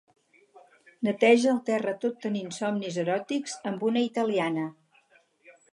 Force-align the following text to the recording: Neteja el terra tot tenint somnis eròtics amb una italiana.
Neteja 1.07 1.51
el 1.51 1.59
terra 1.67 1.93
tot 2.07 2.17
tenint 2.25 2.57
somnis 2.59 2.99
eròtics 3.05 3.57
amb 3.73 3.87
una 3.91 4.05
italiana. 4.11 4.67